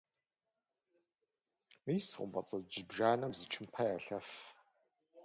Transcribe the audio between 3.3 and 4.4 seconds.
зы чымпэ ялъэф.